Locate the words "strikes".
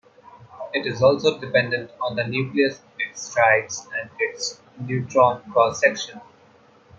3.15-3.87